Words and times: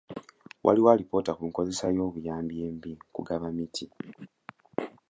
Waliwo 0.65 0.89
alipoota 0.91 1.31
ku 1.37 1.43
nkozesa 1.49 1.85
y'obuyambi 1.95 2.55
embi 2.67 2.91
kugaba 3.15 3.45
emiti. 3.53 3.85